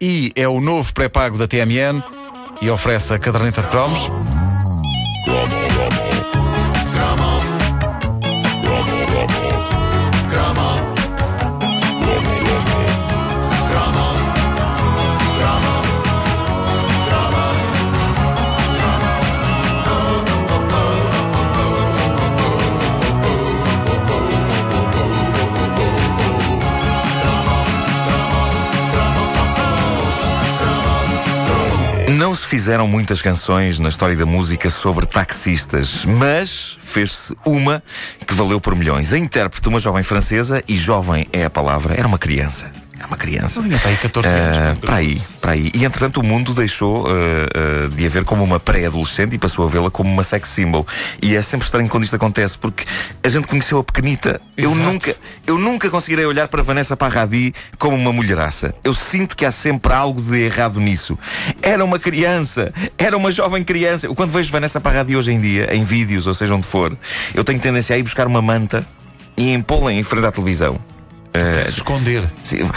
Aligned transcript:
e 0.00 0.32
é 0.34 0.48
o 0.48 0.60
novo 0.60 0.92
pré-pago 0.94 1.36
da 1.36 1.46
TMN 1.46 2.02
e 2.62 2.70
oferece 2.70 3.12
a 3.12 3.18
caderneta 3.18 3.62
de 3.62 3.68
cromos. 3.68 4.10
Não 32.18 32.34
se 32.34 32.44
fizeram 32.44 32.88
muitas 32.88 33.22
canções 33.22 33.78
na 33.78 33.88
história 33.88 34.16
da 34.16 34.26
música 34.26 34.68
sobre 34.68 35.06
taxistas, 35.06 36.04
mas 36.04 36.76
fez-se 36.80 37.36
uma 37.46 37.80
que 38.26 38.34
valeu 38.34 38.60
por 38.60 38.74
milhões. 38.74 39.12
A 39.12 39.18
intérprete, 39.18 39.68
uma 39.68 39.78
jovem 39.78 40.02
francesa, 40.02 40.60
e 40.66 40.76
jovem 40.76 41.26
é 41.32 41.44
a 41.44 41.50
palavra, 41.50 41.94
era 41.94 42.08
uma 42.08 42.18
criança. 42.18 42.79
Era 43.00 43.06
uma 43.06 43.16
criança. 43.16 43.62
Tinha 43.62 43.78
para 43.78 43.90
aí 43.90 43.96
14 43.96 44.28
anos. 44.28 44.58
Ah, 44.58 44.76
para 44.78 44.96
aí, 44.96 45.22
para 45.40 45.52
aí. 45.52 45.72
E 45.74 45.86
entretanto 45.86 46.20
o 46.20 46.22
mundo 46.22 46.52
deixou 46.52 47.06
ah, 47.06 47.10
ah, 47.10 47.88
de 47.88 48.04
a 48.04 48.08
ver 48.10 48.24
como 48.24 48.44
uma 48.44 48.60
pré-adolescente 48.60 49.34
e 49.34 49.38
passou 49.38 49.64
a 49.64 49.68
vê-la 49.70 49.90
como 49.90 50.12
uma 50.12 50.22
sex 50.22 50.50
symbol. 50.50 50.86
E 51.22 51.34
é 51.34 51.40
sempre 51.40 51.64
estranho 51.64 51.88
quando 51.88 52.04
isto 52.04 52.14
acontece, 52.14 52.58
porque 52.58 52.84
a 53.24 53.28
gente 53.30 53.48
conheceu 53.48 53.78
a 53.78 53.84
pequenita. 53.84 54.38
Eu 54.54 54.74
nunca, 54.74 55.16
eu 55.46 55.56
nunca 55.56 55.88
conseguirei 55.88 56.26
olhar 56.26 56.46
para 56.48 56.62
Vanessa 56.62 56.94
Paradis 56.94 57.52
como 57.78 57.96
uma 57.96 58.12
mulheraça. 58.12 58.74
Eu 58.84 58.92
sinto 58.92 59.34
que 59.34 59.46
há 59.46 59.50
sempre 59.50 59.94
algo 59.94 60.20
de 60.20 60.38
errado 60.38 60.78
nisso. 60.78 61.18
Era 61.62 61.82
uma 61.82 61.98
criança, 61.98 62.70
era 62.98 63.16
uma 63.16 63.32
jovem 63.32 63.64
criança. 63.64 64.08
Eu, 64.08 64.14
quando 64.14 64.30
vejo 64.30 64.52
Vanessa 64.52 64.78
Paradis 64.78 65.16
hoje 65.16 65.32
em 65.32 65.40
dia, 65.40 65.74
em 65.74 65.84
vídeos, 65.84 66.26
ou 66.26 66.34
seja 66.34 66.54
onde 66.54 66.66
for, 66.66 66.94
eu 67.32 67.44
tenho 67.44 67.58
tendência 67.58 67.96
a 67.96 67.98
ir 67.98 68.02
buscar 68.02 68.26
uma 68.26 68.42
manta 68.42 68.86
e 69.38 69.54
impô-la 69.54 69.90
em 69.90 70.02
frente 70.02 70.26
à 70.26 70.30
televisão. 70.30 70.78
Ah, 71.34 71.64
Se 71.66 71.78
esconder. 71.78 72.24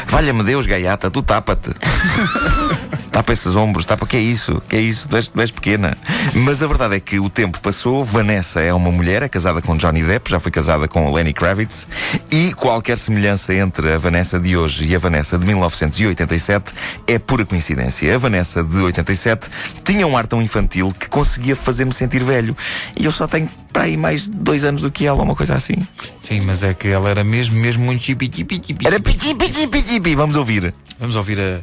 Valha-me 0.07 0.43
Deus, 0.43 0.65
gaiata, 0.65 1.09
tu 1.09 1.21
tapa-te. 1.21 1.71
tapa 3.11 3.33
esses 3.33 3.55
ombros, 3.55 3.85
tapa, 3.85 4.05
que 4.05 4.17
é 4.17 4.19
isso? 4.19 4.61
Que 4.67 4.75
é 4.75 4.81
isso? 4.81 5.07
Tu 5.07 5.15
és, 5.15 5.27
tu 5.27 5.41
és 5.41 5.51
pequena. 5.51 5.97
Mas 6.33 6.61
a 6.61 6.67
verdade 6.67 6.95
é 6.95 6.99
que 6.99 7.19
o 7.19 7.29
tempo 7.29 7.59
passou. 7.59 8.03
Vanessa 8.03 8.59
é 8.59 8.73
uma 8.73 8.91
mulher, 8.91 9.23
é 9.23 9.29
casada 9.29 9.61
com 9.61 9.75
Johnny 9.77 10.03
Depp, 10.03 10.29
já 10.29 10.39
foi 10.39 10.51
casada 10.51 10.87
com 10.87 11.11
Lenny 11.11 11.33
Kravitz. 11.33 11.87
E 12.31 12.53
qualquer 12.53 12.97
semelhança 12.97 13.53
entre 13.53 13.93
a 13.93 13.97
Vanessa 13.97 14.39
de 14.39 14.55
hoje 14.55 14.87
e 14.87 14.95
a 14.95 14.99
Vanessa 14.99 15.37
de 15.37 15.45
1987 15.45 16.73
é 17.07 17.19
pura 17.19 17.45
coincidência. 17.45 18.13
A 18.13 18.17
Vanessa 18.17 18.63
de 18.63 18.77
87 18.77 19.47
tinha 19.83 20.05
um 20.05 20.15
ar 20.17 20.27
tão 20.27 20.41
infantil 20.41 20.93
que 20.97 21.09
conseguia 21.09 21.55
fazer-me 21.55 21.93
sentir 21.93 22.23
velho. 22.23 22.55
E 22.99 23.05
eu 23.05 23.11
só 23.11 23.27
tenho 23.27 23.49
para 23.73 23.83
aí 23.83 23.97
mais 23.97 24.29
dois 24.29 24.63
anos 24.63 24.83
do 24.83 24.91
que 24.91 25.05
ela, 25.05 25.21
uma 25.23 25.35
coisa 25.35 25.55
assim. 25.55 25.75
Sim, 26.19 26.41
mas 26.45 26.63
é 26.63 26.73
que 26.73 26.87
ela 26.87 27.09
era 27.09 27.23
mesmo, 27.23 27.57
mesmo 27.57 27.83
muito 27.83 28.03
chipi, 28.03 28.31
chipi, 28.33 28.61
chipi. 28.65 28.85
Era 28.87 28.99
piti, 28.99 29.33
piti, 29.33 29.67
piti. 29.67 30.15
Vamos 30.15 30.35
ouvir. 30.35 30.73
Vamos 30.99 31.15
ouvir 31.15 31.39
a, 31.41 31.59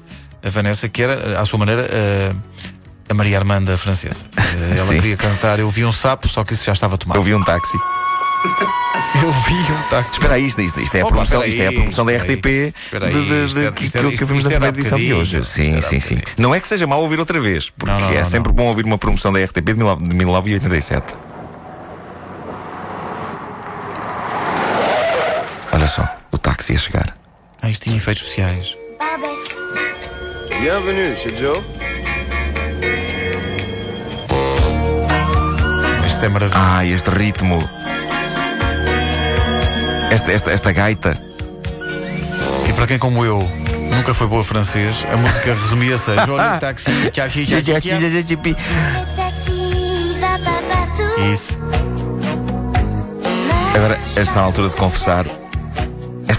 a 0.47 0.51
Vanessa, 0.51 0.89
que 0.89 1.03
era, 1.03 1.41
à 1.41 1.47
sua 1.47 1.59
maneira, 1.61 1.87
a, 3.09 3.13
a 3.13 3.15
Maria 3.15 3.39
Armanda 3.39 3.79
francesa. 3.79 4.25
Eh, 4.51 4.75
Ela 4.79 4.87
Sim. 4.89 4.95
queria 4.97 5.17
cantar 5.17 5.61
Eu 5.61 5.71
Vi 5.71 5.85
um 5.85 5.93
Sapo, 5.93 6.27
só 6.29 6.43
que 6.43 6.55
isso 6.55 6.65
já 6.65 6.73
estava 6.73 6.99
tomado. 6.99 7.17
Eu 7.19 7.23
vi 7.23 7.33
um 7.35 7.43
táxi. 7.43 7.79
Eu 9.23 9.33
vi 9.33 9.73
um 9.73 9.83
táxi. 9.89 10.11
Espera 10.15 10.35
aí, 10.35 10.47
isto, 10.47 10.61
isto, 10.61 10.81
isto 10.81 10.95
é 10.97 11.03
a 11.03 11.07
promoção, 11.07 11.45
isto 11.45 11.61
é 11.63 11.69
a 11.69 11.73
promoção 11.73 12.05
da. 12.05 12.13
RTP 12.17 12.47
é- 12.47 12.73
que, 12.73 12.97
é- 12.97 14.27
vimos 14.27 14.45
isto 14.45 14.49
na 14.49 14.57
é 14.57 14.59
primeira 14.59 14.73
de 14.73 14.81
edição 14.81 14.99
de 14.99 15.15
hoje. 15.15 15.37
é 15.39 15.45
Sim, 15.45 15.81
sim, 15.81 16.01
sim. 16.01 16.19
Não 16.37 16.55
é 16.55 16.61
que 16.61 16.67
seja 16.67 16.87
mal 16.87 17.01
ouvir 17.01 17.19
outra 17.21 17.39
vez, 17.41 17.71
porque 17.71 17.93
é 18.17 18.25
sempre 18.25 18.53
bom 18.53 18.65
ouvir 18.65 18.85
uma 18.85 18.99
promoção 18.99 19.33
da 19.33 19.43
RTP 19.43 19.61
de 19.67 19.75
19 19.75 20.07
de 20.09 20.15
1987. 20.17 21.15
Só, 25.91 26.09
o 26.31 26.39
táxi 26.39 26.75
a 26.75 26.79
chegar. 26.79 27.17
Ah, 27.61 27.69
isto 27.69 27.83
tinha 27.85 27.97
efeitos 27.97 28.23
especiais. 28.23 28.77
Bienvenue 30.61 31.17
chez 31.17 31.37
Joe. 31.37 31.61
Isto 36.07 36.25
é 36.25 36.29
maravilhoso. 36.29 36.65
Ah, 36.65 36.85
este 36.85 37.11
ritmo. 37.11 37.59
Esta, 40.13 40.33
esta, 40.33 40.53
esta 40.53 40.73
gaita. 40.73 41.21
E 42.69 42.73
para 42.73 42.87
quem, 42.87 42.99
como 42.99 43.25
eu, 43.25 43.41
nunca 43.91 44.15
foi 44.15 44.29
boa 44.29 44.45
francês, 44.45 45.05
a 45.13 45.17
música 45.17 45.53
resumia-se 45.55 46.13
a 46.13 46.25
Johnny 46.25 46.61
Taxi. 46.61 46.91
Isso. 51.33 51.59
Agora, 53.75 53.99
esta 54.15 54.41
altura 54.41 54.69
de 54.69 54.77
confessar, 54.77 55.25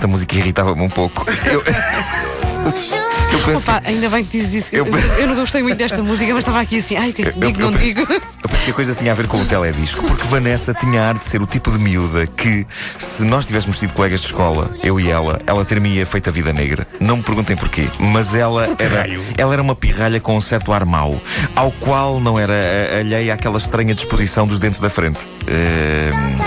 esta 0.02 0.08
música 0.08 0.36
irritava-me 0.36 0.82
um 0.82 0.90
pouco. 0.90 1.24
Eu, 1.46 1.62
eu 3.34 3.40
penso 3.46 3.60
Opa, 3.62 3.84
ainda 3.86 4.10
bem 4.10 4.26
que 4.26 4.40
dizes 4.40 4.66
isso. 4.66 4.76
Eu- 4.76 4.88
Eu, 4.88 4.98
eu 4.98 5.28
não 5.28 5.36
gostei 5.36 5.62
muito 5.62 5.78
desta 5.78 6.02
música, 6.02 6.34
mas 6.34 6.40
estava 6.40 6.60
aqui 6.60 6.80
assim, 6.80 6.96
ai, 6.98 7.12
o 7.12 7.14
que 7.14 7.22
é 7.22 7.32
que 7.32 7.38
Eu- 7.38 7.48
digo, 7.52 7.62
eu 7.62 7.66
não 7.72 7.78
penso- 7.78 7.86
digo. 7.86 8.02
Eu 8.12 8.50
penso 8.50 8.66
que 8.66 8.72
a 8.72 8.74
coisa 8.74 8.96
tinha 8.96 9.12
a 9.12 9.16
ver 9.16 9.28
com 9.28 9.38
o 9.40 9.46
teledisco, 9.46 10.04
porque 10.08 10.28
Vanessa 10.28 10.74
tinha 10.74 11.04
a 11.04 11.10
arte 11.10 11.20
de 11.20 11.26
ser 11.30 11.40
o 11.40 11.46
tipo 11.46 11.70
de 11.72 11.78
miúda 11.78 12.26
que, 12.26 12.66
se 12.98 13.22
nós 13.24 13.46
tivéssemos 13.46 13.78
tido 13.78 13.94
colegas 13.94 14.22
de 14.22 14.26
escola, 14.26 14.72
eu 14.82 15.00
e 15.00 15.08
ela, 15.12 15.40
ela 15.46 15.64
ter-me 15.64 16.04
feito 16.04 16.30
a 16.30 16.32
vida 16.32 16.52
negra. 16.52 16.88
Não 17.00 17.18
me 17.18 17.22
perguntem 17.24 17.56
porquê, 17.56 17.88
mas 18.00 18.34
ela 18.34 18.76
era, 18.80 19.06
ela 19.38 19.54
era 19.54 19.62
uma 19.62 19.76
pirralha 19.76 20.20
com 20.20 20.36
um 20.36 20.42
certo 20.42 20.74
ar 20.74 20.84
mau, 20.84 21.22
ao 21.56 21.72
qual 21.74 22.20
não 22.20 22.40
era 22.40 22.54
eh, 22.56 23.02
alheia 23.02 23.36
àquela 23.36 23.60
estranha 23.60 23.94
disposição 23.94 24.48
dos 24.48 24.58
dentes 24.60 24.80
da 24.80 24.90
frente. 24.90 25.20
Ehm, 25.48 26.42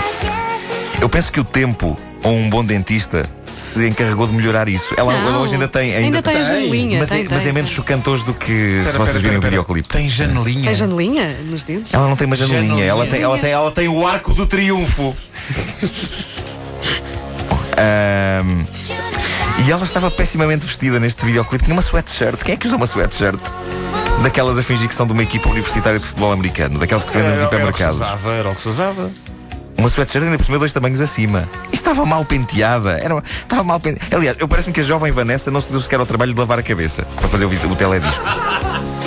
eu 1.01 1.07
penso 1.07 1.31
que 1.31 1.39
o 1.39 1.43
tempo, 1.45 1.97
ou 2.21 2.33
um 2.35 2.49
bom 2.49 2.63
dentista, 2.65 3.29
se 3.55 3.87
encarregou 3.87 4.27
de 4.27 4.33
melhorar 4.33 4.67
isso. 4.67 4.93
Ela, 4.97 5.13
Não, 5.13 5.29
ela 5.29 5.39
hoje 5.39 5.53
ainda 5.53 5.67
tem. 5.67 5.95
ainda 5.95 6.21
tem 6.21 6.35
a 6.37 6.43
janelinha, 6.43 6.99
Mas, 6.99 7.09
tem, 7.09 7.21
é, 7.21 7.27
mas 7.29 7.41
tem, 7.41 7.49
é 7.49 7.53
menos 7.53 7.69
tem. 7.69 7.75
chocante 7.77 8.09
hoje 8.09 8.23
do 8.25 8.33
que 8.33 8.81
se 8.83 8.97
vocês 8.97 9.21
virem 9.21 9.37
o 9.37 9.41
videoclipe. 9.41 9.87
Tem 9.89 10.09
janelinha. 10.09 10.63
Tem 10.63 10.73
janelinha 10.73 11.37
nos 11.45 11.63
dentes? 11.63 11.93
Ela 11.93 12.07
não 12.09 12.15
tem 12.15 12.27
uma 12.27 12.35
janelinha, 12.35 12.63
Janelinha. 12.67 12.85
ela 12.91 13.05
tem, 13.07 13.21
ela, 13.21 13.37
tem, 13.37 13.51
ela 13.51 13.71
tem 13.71 13.87
o 13.87 14.05
arco 14.05 14.33
do 14.33 14.45
triunfo. 14.45 15.15
Ahm, 17.77 18.65
e 19.65 19.71
ela 19.71 19.83
estava 19.83 20.09
pessimamente 20.11 20.65
vestida 20.65 20.99
neste 20.99 21.25
videoclipe. 21.25 21.63
Tinha 21.65 21.75
uma 21.75 21.81
sweatshirt. 21.81 22.41
Quem 22.43 22.53
é 22.53 22.57
que 22.57 22.67
usa 22.67 22.75
uma 22.75 22.85
sweatshirt? 22.85 23.39
Daquelas 24.23 24.57
a 24.57 24.63
fingir 24.63 24.87
que 24.87 24.95
são 24.95 25.05
de 25.05 25.11
uma 25.13 25.23
equipa 25.23 25.49
universitária 25.49 25.99
de 25.99 26.05
futebol 26.05 26.31
americano, 26.31 26.79
daquelas 26.79 27.03
que 27.03 27.11
se 27.11 27.17
vendem 27.17 27.31
nos 27.37 27.47
Era, 27.47 27.55
era 27.61 27.69
o 27.69 27.73
que 27.73 27.77
se 27.77 27.83
hipermercados. 27.83 27.95
usava, 27.97 28.33
era 28.33 28.49
o 28.49 28.55
que 28.55 28.61
se 28.61 28.69
usava. 28.69 29.11
Uma 29.77 29.89
sweatshirt 29.89 30.23
ainda 30.23 30.37
por 30.37 30.45
cima 30.45 30.59
dois 30.59 30.71
tamanhos 30.71 31.01
acima. 31.01 31.47
E 31.71 31.75
estava 31.75 32.05
mal 32.05 32.25
penteada. 32.25 32.97
Era, 32.97 33.21
estava 33.43 33.63
mal 33.63 33.79
penteada. 33.79 34.15
Aliás, 34.15 34.37
eu 34.39 34.47
parece-me 34.47 34.73
que 34.73 34.79
a 34.79 34.83
jovem 34.83 35.11
Vanessa 35.11 35.51
não 35.51 35.61
se 35.61 35.69
deu 35.69 35.79
sequer 35.81 35.99
ao 35.99 36.05
trabalho 36.05 36.33
de 36.33 36.39
lavar 36.39 36.59
a 36.59 36.63
cabeça 36.63 37.05
para 37.15 37.27
fazer 37.27 37.45
o, 37.45 37.49
o 37.49 37.75
teledisco. 37.75 38.23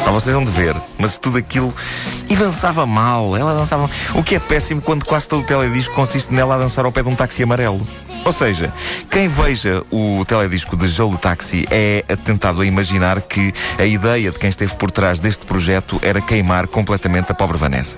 Para 0.02 0.12
vocês 0.12 0.34
vão 0.34 0.44
de 0.44 0.50
ver. 0.52 0.76
Mas 0.98 1.18
tudo 1.18 1.38
aquilo. 1.38 1.74
E 2.28 2.36
dançava 2.36 2.86
mal. 2.86 3.36
Ela 3.36 3.54
dançava. 3.54 3.88
O 4.14 4.22
que 4.22 4.34
é 4.34 4.38
péssimo 4.38 4.80
quando 4.80 5.04
quase 5.04 5.26
todo 5.26 5.40
o 5.40 5.44
teledisco 5.44 5.94
consiste 5.94 6.32
nela 6.32 6.54
a 6.54 6.58
dançar 6.58 6.84
ao 6.84 6.92
pé 6.92 7.02
de 7.02 7.08
um 7.08 7.14
táxi 7.14 7.42
amarelo. 7.42 7.80
Ou 8.24 8.32
seja, 8.32 8.70
quem 9.10 9.26
veja 9.26 9.82
o 9.90 10.22
teledisco 10.26 10.76
de 10.76 10.86
Joe 10.86 11.16
Taxi 11.16 11.66
é 11.70 12.02
tentado 12.24 12.60
a 12.60 12.66
imaginar 12.66 13.22
que 13.22 13.54
a 13.78 13.84
ideia 13.84 14.30
de 14.30 14.38
quem 14.38 14.50
esteve 14.50 14.74
por 14.74 14.90
trás 14.90 15.18
deste 15.18 15.46
projeto 15.46 15.98
era 16.02 16.20
queimar 16.20 16.66
completamente 16.66 17.32
a 17.32 17.34
pobre 17.34 17.56
Vanessa. 17.56 17.96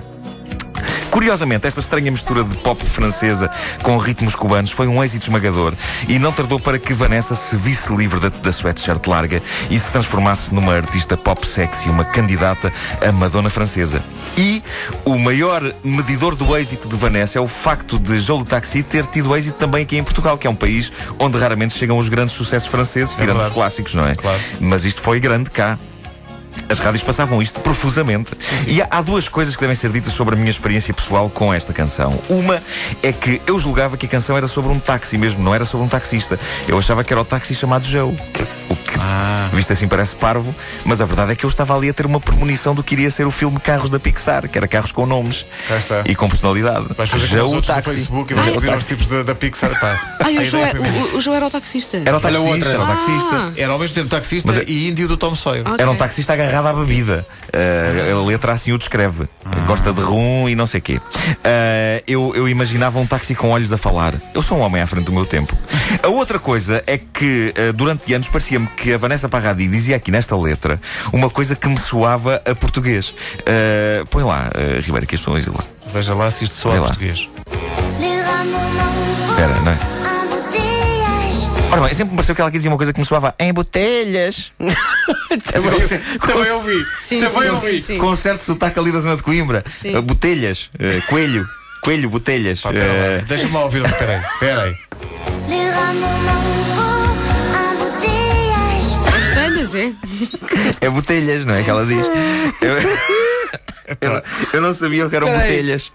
Curiosamente, 1.10 1.66
esta 1.66 1.81
estranha 1.81 2.10
mistura 2.10 2.44
de 2.44 2.56
pop 2.59 2.84
francesa 2.84 3.50
com 3.82 3.97
ritmos 3.98 4.34
cubanos 4.34 4.71
foi 4.71 4.87
um 4.87 5.03
êxito 5.03 5.26
esmagador 5.26 5.75
e 6.09 6.19
não 6.19 6.32
tardou 6.32 6.60
para 6.60 6.78
que 6.78 6.94
Vanessa 6.94 7.34
se 7.34 7.56
visse 7.56 7.93
livre 7.94 8.21
da, 8.21 8.28
da 8.28 8.50
sweatshirt 8.50 9.06
larga 9.06 9.43
e 9.69 9.78
se 9.78 9.91
transformasse 9.91 10.54
numa 10.54 10.75
artista 10.75 11.16
pop 11.16 11.44
sexy, 11.47 11.88
uma 11.88 12.05
candidata 12.05 12.73
a 13.06 13.11
Madonna 13.12 13.50
francesa. 13.50 14.02
E 14.37 14.62
o 15.05 15.19
maior 15.19 15.75
medidor 15.82 16.35
do 16.35 16.56
êxito 16.56 16.88
de 16.88 16.96
Vanessa 16.96 17.38
é 17.38 17.40
o 17.43 17.49
facto 17.49 17.99
de 17.99 18.20
Joe 18.20 18.44
Taxi 18.44 18.82
ter 18.82 19.05
tido 19.06 19.35
êxito 19.37 19.58
também 19.58 19.82
aqui 19.82 19.96
em 19.96 20.05
Portugal, 20.05 20.38
que 20.38 20.46
é 20.46 20.50
um 20.50 20.55
país 20.55 20.93
onde 21.19 21.38
raramente 21.38 21.76
chegam 21.76 21.99
os 21.99 22.08
grandes 22.08 22.35
sucessos 22.35 22.69
franceses, 22.69 23.14
tirando 23.14 23.31
os 23.31 23.35
verdade. 23.37 23.55
clássicos, 23.55 23.94
não 23.94 24.06
é? 24.06 24.14
Claro. 24.14 24.38
Mas 24.61 24.85
isto 24.85 25.00
foi 25.00 25.19
grande 25.19 25.50
cá. 25.50 25.79
As 26.69 26.79
rádios 26.79 27.03
passavam 27.03 27.41
isto 27.43 27.61
profusamente. 27.61 28.33
E 28.67 28.81
há, 28.83 28.89
há 28.91 29.03
duas 29.03 29.29
coisas 29.29 29.55
que 29.55 29.61
devem 29.61 29.75
ser 29.77 29.91
ditas 29.91 30.12
sobre 30.12 30.35
a 30.35 30.39
minha 30.39 30.51
experiência 30.51 30.93
pessoal 30.95 31.29
com 31.31 31.53
esta 31.53 31.73
canção. 31.73 32.19
Uma 32.29 32.62
é 33.03 33.12
que 33.12 33.41
eu 33.47 33.59
julgava 33.59 33.97
que 33.97 34.07
a 34.07 34.09
canção 34.09 34.37
era 34.37 34.47
sobre 34.47 34.71
um 34.71 34.79
táxi 34.79 35.17
mesmo, 35.19 35.43
não 35.43 35.55
era 35.55 35.65
sobre 35.65 35.87
um 35.87 35.89
taxista. 35.89 36.39
Eu 36.69 36.79
achava 36.79 37.03
que 37.05 37.12
era 37.12 37.21
o 37.21 37.25
táxi 37.25 37.55
chamado 37.55 37.85
Joe. 37.87 38.15
O 38.69 38.77
que, 38.77 39.57
visto 39.57 39.73
assim, 39.73 39.89
parece 39.89 40.15
parvo, 40.15 40.55
mas 40.85 41.01
a 41.01 41.05
verdade 41.05 41.33
é 41.33 41.35
que 41.35 41.45
eu 41.45 41.51
estava 41.51 41.75
ali 41.77 41.89
a 41.89 41.93
ter 41.93 42.07
uma 42.07 42.21
premonição 42.21 42.73
do 42.75 42.83
que 42.85 42.95
iria 42.95 43.11
ser 43.11 43.27
o 43.27 43.31
filme 43.31 43.59
Carros 43.59 43.91
da 43.91 43.99
Pixar, 43.99 44.49
que 44.49 44.57
era 44.57 44.69
carros 44.69 44.93
com 44.93 45.07
nomes 45.07 45.45
e 46.07 46.15
com 46.15 46.29
personalidade. 46.29 46.87
Vais 46.97 47.11
fazer 47.11 47.27
Joe 47.27 47.57
o 47.57 47.62
táxi. 47.62 47.83
Facebook 47.91 48.33
e 48.33 48.37
vais 48.37 48.53
pedir 48.53 48.67
eu- 48.69 48.75
aos 48.75 48.87
tipos 48.87 49.07
da, 49.09 49.23
da 49.25 49.35
Pixar. 49.35 49.79
Pá. 49.81 50.01
Ai, 50.21 50.39
o 50.39 50.45
João, 50.45 50.62
ideia 50.69 50.85
é, 50.87 50.91
minha. 50.91 51.05
o, 51.05 51.17
o 51.17 51.21
João 51.21 51.37
era 51.37 51.47
o 51.47 51.51
taxista. 51.51 51.97
Era 51.97 52.17
o 52.17 52.21
taxista, 52.21 52.49
outro. 52.49 52.69
era 52.71 52.83
o 52.83 52.87
taxista. 52.87 53.31
Ah. 53.37 53.53
Era 53.57 53.73
ao 53.73 53.79
mesmo 53.79 53.95
tempo 53.95 54.09
taxista 54.09 54.53
Mas 54.53 54.61
é- 54.62 54.65
e 54.71 54.89
índio 54.89 55.09
do 55.09 55.17
Tom 55.17 55.35
Sawyer. 55.35 55.65
Era 55.79 55.91
um 55.91 55.97
taxista 55.97 56.33
agarrado 56.35 56.50
à 56.55 56.73
bebida. 56.73 57.26
Uh, 57.49 58.20
a 58.20 58.26
letra 58.26 58.52
assim 58.52 58.73
o 58.73 58.79
descreve. 58.79 59.29
Gosta 59.67 59.93
de 59.93 60.00
rum 60.00 60.49
e 60.49 60.55
não 60.55 60.67
sei 60.67 60.81
quê. 60.81 60.97
Uh, 60.97 62.02
eu, 62.06 62.32
eu 62.35 62.49
imaginava 62.49 62.99
um 62.99 63.06
táxi 63.06 63.35
com 63.35 63.50
olhos 63.50 63.73
a 63.73 63.79
falar. 63.79 64.14
Eu 64.35 64.43
sou 64.43 64.58
um 64.58 64.61
homem 64.61 64.82
à 64.82 64.87
frente 64.87 65.05
do 65.05 65.12
meu 65.12 65.26
tempo. 65.26 65.56
A 66.02 66.08
outra 66.08 66.38
coisa 66.38 66.82
é 66.87 66.99
que 66.99 67.52
uh, 67.56 67.73
durante 67.73 68.12
anos 68.14 68.29
parecia-me 68.29 68.67
que 68.69 68.93
a 68.93 68.99
Vanessa 68.99 69.29
Parradi 69.29 69.67
dizia 69.67 69.97
aqui 69.97 70.11
nesta 70.11 70.37
letra 70.37 70.81
uma 71.12 71.29
coisa 71.29 71.56
que 71.56 71.69
me 71.69 71.79
soava 71.79 72.43
a 72.47 72.55
português. 72.55 73.11
Uh, 73.11 74.06
põe 74.06 74.23
lá, 74.23 74.50
uh, 74.55 74.81
Ribeiro, 74.81 75.06
que 75.06 75.14
as 75.14 75.20
pessoas 75.20 75.47
lá. 75.47 75.64
Veja 75.93 76.14
lá 76.14 76.31
se 76.31 76.44
isto 76.44 76.56
soa 76.56 76.79
a 76.79 76.82
português. 76.82 77.29
Espera, 79.31 79.61
não 79.61 79.73
é? 79.73 80.00
Ora 81.72 81.82
bem, 81.82 81.90
sempre 81.90 82.06
me 82.11 82.17
pareceu 82.17 82.34
que 82.34 82.40
ela 82.40 82.50
quis 82.50 82.58
dizer 82.61 82.69
uma 82.69 82.76
coisa 82.76 82.93
que 82.93 82.99
me 82.99 83.06
soava 83.06 83.32
em 83.38 83.52
botelhas. 83.52 84.50
Também 86.26 86.50
ouvi. 86.50 86.84
Sim, 87.00 87.20
Também 87.20 87.49
sim, 87.50 87.55
ouvi. 87.55 87.81
sim. 87.81 87.99
com 87.99 88.08
um 88.08 88.17
certo 88.17 88.43
sotaque 88.43 88.78
ali 88.78 88.90
da 88.90 89.00
zona 89.00 89.17
de 89.17 89.22
Coimbra. 89.22 89.64
Sim. 89.70 89.94
Uh, 89.96 90.02
botelhas, 90.02 90.69
uh, 90.75 91.06
coelho, 91.08 91.44
coelho, 91.84 92.11
botelhas. 92.11 92.61
Pá, 92.61 92.70
Uh. 92.70 93.25
Deixa-me 93.26 93.52
lá 93.55 93.61
ouvir. 93.64 93.84
Espera 93.87 94.12
aí. 94.17 94.20
Espera 94.20 94.62
aí. 94.62 94.75
Les 95.49 95.75
rameaux 95.75 96.11
embouteillage. 97.73 99.34
Tandas, 99.34 99.75
é? 99.76 99.93
É 100.81 100.90
botelhas, 100.90 101.44
não 101.44 101.55
é 101.55 101.62
que 101.62 101.70
ela 101.70 101.87
diz? 101.87 102.05
Eu, 102.61 102.78
eu, 104.11 104.23
eu 104.55 104.61
não 104.61 104.75
sabia 104.75 105.06
o 105.06 105.11
que 105.11 105.14
eram 105.16 105.28
Peraí. 105.28 105.43
botelhas. 105.43 105.93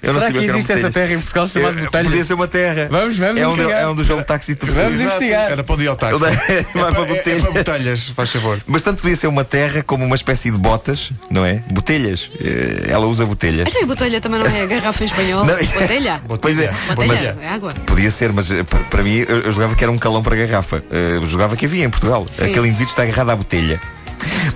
Eu 0.00 0.14
Será 0.14 0.30
que 0.30 0.38
o 0.38 0.40
que 0.40 0.46
existe 0.46 0.72
essa 0.72 0.90
terra 0.90 1.12
em 1.12 1.18
Portugal 1.18 1.48
chamada 1.48 1.80
Botelhas? 1.80 2.06
Podia 2.08 2.24
ser 2.24 2.34
uma 2.34 2.46
terra. 2.48 2.88
Vamos, 2.90 3.18
vamos 3.18 3.40
é 3.40 3.46
um, 3.46 3.52
investigar. 3.52 3.82
é 3.82 3.88
um 3.88 3.94
do 3.94 4.04
jogo 4.04 4.20
de 4.20 4.26
táxi 4.26 4.54
de 4.54 4.60
terceiro. 4.60 4.84
Vamos 4.88 5.00
Exato. 5.00 5.16
investigar. 5.16 5.50
Era 5.52 5.64
para 5.64 5.74
onde 5.74 5.84
ia 5.84 5.90
ao 5.90 5.96
táxi. 5.96 6.14
É 6.14 6.18
vai 6.28 6.32
para 6.38 6.62
para- 6.92 7.02
é 7.02 7.06
botelhas. 7.06 7.42
para 7.42 7.50
botelhas, 7.52 8.08
faz 8.10 8.30
favor. 8.30 8.58
Mas 8.66 8.82
tanto 8.82 9.02
podia 9.02 9.16
ser 9.16 9.26
uma 9.26 9.44
terra 9.44 9.82
como 9.82 10.04
uma 10.04 10.14
espécie 10.14 10.50
de 10.50 10.56
botas, 10.58 11.10
não 11.30 11.44
é? 11.44 11.62
Botelhas. 11.70 12.30
Eh, 12.40 12.86
Ela 12.90 13.06
usa 13.06 13.26
botelhas. 13.26 13.68
Então, 13.68 13.82
e 13.82 13.86
botelha 13.86 14.20
também 14.20 14.38
não 14.40 14.46
é 14.46 14.66
garrafa 14.66 15.02
em 15.02 15.06
espanhol? 15.06 15.44
Não. 15.44 15.56
Botelha? 15.78 16.20
Pois 16.40 16.58
é. 16.60 16.70
Botelha, 16.94 17.34
Mas- 17.36 17.44
é 17.44 17.48
água. 17.48 17.74
Podia 17.86 18.10
ser, 18.10 18.32
mas 18.32 18.50
eh, 18.50 18.62
para, 18.62 19.02
mim 19.02 19.24
eu, 19.28 19.50
jogava 19.52 19.74
que 19.74 19.82
era 19.82 19.90
um 19.92 19.98
calão 19.98 20.22
para 20.22 20.36
garrafa. 20.36 20.82
Eh, 20.90 21.16
Eu 21.16 21.26
jogava 21.26 21.56
que 21.56 21.66
havia 21.66 21.84
em 21.84 21.90
Portugal. 21.90 22.26
Sim. 22.30 22.44
Aquele 22.44 22.68
indivíduo 22.68 22.90
está 22.90 23.02
agarrado 23.02 23.30
à 23.30 23.36
botelha. 23.36 23.80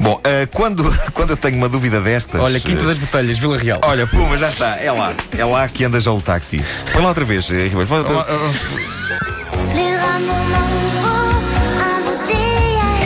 Bom, 0.00 0.20
eh, 0.25 0.49
quando, 0.53 0.85
quando 1.14 1.31
eu 1.31 1.37
tenho 1.37 1.56
uma 1.56 1.69
dúvida 1.69 2.00
destas. 2.00 2.41
Olha, 2.41 2.59
Quinta 2.59 2.82
eh, 2.82 2.87
das 2.87 2.99
Botelhas, 2.99 3.38
Vila 3.38 3.56
Real. 3.56 3.79
Olha, 3.82 4.06
puma, 4.06 4.37
já 4.37 4.49
está. 4.49 4.76
É 4.76 4.91
lá. 4.91 5.12
É 5.37 5.44
lá 5.44 5.69
que 5.69 5.85
anda 5.85 6.00
já 6.00 6.11
o 6.11 6.20
táxi. 6.20 6.62
Põe 6.93 7.03
lá 7.03 7.09
outra 7.09 7.25
vez, 7.25 7.50
eh, 7.50 7.69
Ribeiro. 7.69 7.87
Põe. 7.87 8.03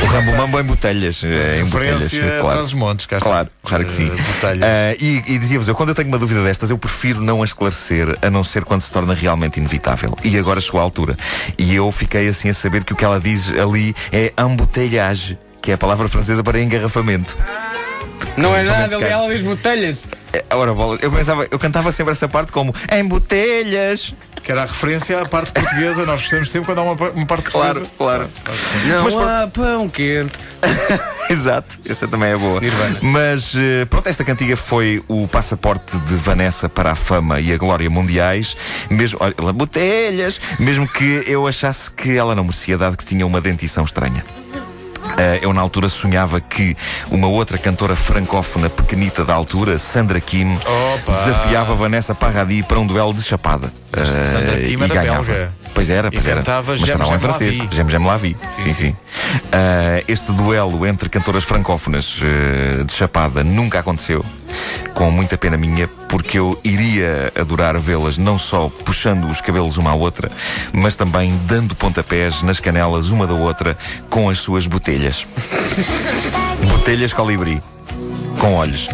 O 0.03 0.07
Rambo 0.07 0.37
Mambo 0.37 0.61
em 0.61 0.63
botelhas. 0.63 1.23
Em 1.23 1.65
botelhas, 1.67 2.03
Referência 2.03 2.41
claro. 2.41 2.61
Os 2.61 2.73
Montes, 2.73 3.05
cá 3.05 3.19
está. 3.19 3.29
Claro, 3.29 3.49
claro 3.63 3.85
que 3.85 3.93
sim. 3.93 4.11
Ah, 4.63 4.97
e, 4.99 5.23
e 5.27 5.39
dizia-vos 5.39 5.69
eu, 5.69 5.75
quando 5.75 5.91
eu 5.91 5.95
tenho 5.95 6.09
uma 6.09 6.19
dúvida 6.19 6.43
destas, 6.43 6.71
eu 6.71 6.79
prefiro 6.79 7.21
não 7.21 7.43
a 7.43 7.45
esclarecer, 7.45 8.17
a 8.23 8.31
não 8.31 8.43
ser 8.43 8.65
quando 8.65 8.81
se 8.81 8.91
torna 8.91 9.13
realmente 9.13 9.59
inevitável. 9.59 10.17
E 10.25 10.39
agora 10.39 10.61
chegou 10.61 10.81
a 10.81 10.83
altura. 10.83 11.17
E 11.59 11.75
eu 11.75 11.93
fiquei 11.93 12.29
assim 12.29 12.49
a 12.49 12.55
saber 12.55 12.85
que 12.85 12.95
o 12.95 12.97
que 12.97 13.05
ela 13.05 13.21
diz 13.21 13.51
ali 13.51 13.95
é 14.11 14.33
embouteillage, 14.39 15.39
que 15.67 15.73
é 15.73 15.75
a 15.75 15.79
palavra 15.79 16.09
francesa 16.09 16.45
para 16.45 16.61
engarrafamento. 16.61 17.37
Não 18.37 18.55
é 18.55 18.63
nada, 18.63 18.83
Como 18.85 18.93
é 18.93 18.95
ali 18.95 19.05
que 19.07 19.13
ela 19.13 19.29
diz 19.33 19.43
Botelhas. 19.43 20.09
É, 20.33 20.45
Ora, 20.55 20.73
bola, 20.73 20.97
eu 21.03 21.11
pensava, 21.11 21.45
eu 21.51 21.59
cantava 21.59 21.91
sempre 21.91 22.13
essa 22.13 22.29
parte 22.29 22.53
como 22.53 22.73
em 22.93 23.05
botelhas. 23.05 24.15
Que 24.45 24.53
era 24.53 24.63
a 24.63 24.67
referência 24.67 25.21
à 25.21 25.27
parte 25.27 25.51
portuguesa. 25.51 26.07
Nós 26.07 26.21
gostamos 26.21 26.49
sempre 26.53 26.67
quando 26.67 26.79
há 26.79 26.83
uma, 26.83 27.11
uma 27.11 27.27
parte 27.27 27.51
Claro, 27.51 27.81
portuguesa. 27.81 27.91
claro. 27.99 28.29
Não 28.87 29.03
Mas 29.05 29.15
pronto. 29.15 29.29
há 29.29 29.47
pão 29.49 29.89
quente. 29.89 30.35
Exato, 31.29 31.67
essa 31.89 32.07
também 32.07 32.29
é 32.31 32.37
boa. 32.37 32.61
Nirvana. 32.61 32.99
Mas 33.03 33.53
eh, 33.57 33.85
pronto, 33.87 34.09
esta 34.09 34.23
cantiga 34.23 34.57
foi 34.57 35.03
o 35.09 35.27
passaporte 35.27 35.97
de 35.99 36.15
Vanessa 36.15 36.69
para 36.69 36.93
a 36.93 36.95
fama 36.95 37.41
e 37.41 37.53
a 37.53 37.57
glória 37.59 37.91
mundiais. 37.91 38.57
Mesmo, 38.89 39.19
olha, 39.21 39.53
botelhas, 39.53 40.41
mesmo 40.61 40.87
que 40.87 41.25
eu 41.27 41.45
achasse 41.49 41.91
que 41.91 42.17
ela 42.17 42.37
não 42.37 42.45
merecia, 42.45 42.79
dado 42.79 42.97
que 42.97 43.05
tinha 43.05 43.27
uma 43.27 43.41
dentição 43.41 43.83
estranha. 43.85 44.25
Eh, 45.19 45.39
eu, 45.43 45.53
na 45.53 45.61
altura, 45.63 45.89
sonhava 45.89 46.41
que 46.41 46.77
uma 47.11 47.27
outra 47.27 47.57
cantora 47.57 47.97
francófona 47.97 48.69
pequenita 48.69 49.25
da 49.25 49.33
altura, 49.35 49.79
Sandra 49.79 50.21
Kim, 50.21 50.55
Opa! 50.57 51.13
desafiava 51.13 51.75
Vanessa 51.75 52.15
Parradi 52.15 52.63
para 52.63 52.79
um 52.79 52.87
duelo 52.87 53.15
de 53.15 53.23
chapada. 53.23 53.73
Eh, 53.95 54.05
Sandra 54.05 54.57
Kim 54.61 54.77
e 54.79 54.85
era 54.85 54.95
ganhava. 54.95 55.23
belga. 55.25 55.55
Pois 55.75 55.91
era, 55.91 56.09
E 56.09 56.11
pois 56.11 56.27
era. 56.27 56.37
cantava 56.37 56.73
Mas 56.73 56.81
para 56.89 56.99
não 56.99 57.15
em 57.15 57.19
francês. 57.19 57.55
vie. 57.55 57.69
J'aime, 57.71 57.91
j'aime 57.91 58.07
la 58.07 58.17
vie. 58.17 58.37
Sim, 58.49 58.73
sim. 58.73 58.97
Ah, 59.53 60.03
este 60.09 60.33
duelo 60.33 60.87
entre 60.87 61.09
cantoras 61.09 61.45
francófonas 61.45 62.19
eh, 62.23 62.85
de 62.85 62.93
chapada 62.93 63.43
nunca 63.45 63.79
aconteceu. 63.81 64.25
Com 64.97 65.11
muita 65.11 65.37
pena 65.37 65.59
minha, 65.59 65.87
porque 66.09 66.39
eu 66.39 66.59
iria 66.65 67.31
adorar 67.39 67.79
vê-las 67.79 68.17
não 68.17 68.39
só 68.39 68.71
puxando 68.83 69.31
os 69.31 69.43
cabelos 69.43 69.77
uma 69.77 69.91
à 69.91 69.95
outra, 69.95 70.33
mas 70.73 70.97
também 70.97 71.39
dando 71.45 71.75
pontapés 71.75 72.43
nas 72.43 72.61
canelas 72.61 73.11
uma 73.11 73.27
da 73.27 73.35
outra 73.35 73.77
com 74.09 74.31
as 74.31 74.39
suas 74.39 74.67
botelhas. 74.67 75.27
botelhas 76.73 77.13
colibri. 77.13 77.63
Com 78.41 78.55
olhos. 78.55 78.89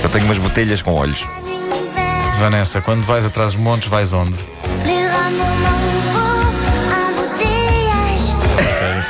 Eu 0.00 0.08
tenho 0.10 0.26
umas 0.26 0.38
botelhas 0.38 0.80
com 0.80 0.92
olhos. 0.92 1.26
Vanessa, 2.38 2.80
quando 2.80 3.02
vais 3.02 3.24
atrás 3.24 3.52
dos 3.52 3.60
montes, 3.60 3.88
vais 3.88 4.12
onde? 4.12 4.38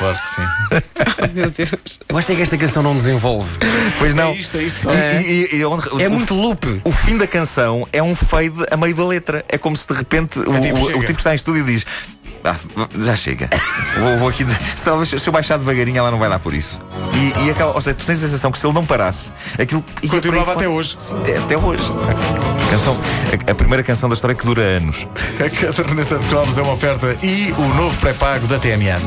Claro 0.07 0.19
que 0.19 0.35
sim. 0.35 0.47
Oh, 1.19 1.35
meu 1.35 1.51
Deus. 1.51 2.01
Eu 2.09 2.19
acho 2.19 2.35
que 2.35 2.43
esta 2.43 2.57
canção 2.59 2.83
não 2.83 2.95
desenvolve. 2.97 3.59
Pois 3.99 4.13
não. 4.15 4.29
É 4.29 4.35
isto, 4.35 4.57
é 4.57 4.63
isto 4.63 4.81
só. 4.83 4.91
E- 4.93 5.49
e- 5.53 5.57
e 5.57 5.65
onde- 5.65 6.03
É 6.03 6.09
o- 6.09 6.13
muito 6.13 6.35
loop. 6.35 6.81
O 6.85 6.93
fim 6.93 7.17
da 7.17 7.27
canção 7.27 7.87
é 7.93 8.03
um 8.03 8.15
fade 8.15 8.65
a 8.71 8.77
meio 8.77 8.95
da 8.95 9.05
letra. 9.07 9.45
É 9.49 9.57
como 9.59 9.77
se 9.77 9.87
de 9.89 9.95
repente 9.95 10.39
o, 10.39 10.61
tipo, 10.61 10.77
o- 10.79 10.85
o 10.85 11.01
tipo 11.01 11.15
que 11.15 11.21
está 11.21 11.33
em 11.33 11.37
estúdio 11.37 11.65
diz. 11.65 11.87
"Ah, 12.45 12.55
já 12.99 13.17
chega. 13.17 13.49
vou, 13.99 14.19
vou 14.19 14.29
aqui. 14.29 14.45
Se, 14.45 14.85
talvez 14.85 15.09
se 15.09 15.27
eu 15.27 15.33
baixar 15.33 15.59
devagarinho, 15.59 15.99
ela 15.99 16.11
não 16.11 16.19
vai 16.19 16.29
dar 16.29 16.39
por 16.39 16.55
isso. 16.55 16.79
E, 17.15 17.47
e 17.47 17.51
acaba, 17.51 17.73
ou 17.75 17.81
seja, 17.81 17.97
tu 17.97 18.05
tens 18.05 18.19
a 18.23 18.27
sensação 18.27 18.53
que 18.53 18.59
se 18.59 18.67
ele 18.67 18.75
não 18.75 18.85
parasse, 18.87 19.33
aquilo 19.59 19.85
Continuava 20.09 20.53
até 20.53 20.69
hoje. 20.69 20.97
Até, 21.23 21.39
até 21.39 21.57
hoje. 21.57 21.83
A, 21.83 22.71
canção, 22.71 22.97
a, 23.49 23.51
a 23.51 23.55
primeira 23.55 23.83
canção 23.83 24.09
da 24.09 24.15
história 24.15 24.35
que 24.37 24.45
dura 24.47 24.61
anos. 24.63 25.07
A 25.45 25.51
caderneta 25.51 26.19
de 26.19 26.27
cromos 26.29 26.57
é 26.59 26.63
uma 26.63 26.73
oferta 26.75 27.17
e 27.23 27.53
o 27.57 27.75
novo 27.75 27.97
pré-pago 27.99 28.47
da 28.47 28.59
TMN. 28.59 29.01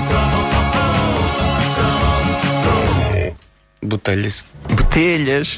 Botelhas. 3.89 4.45
Botelhas. 4.69 5.57